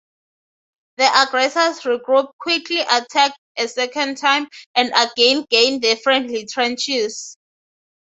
[0.97, 7.37] The aggressors regrouped, quickly attacked a second time, and again gained the friendly trenches.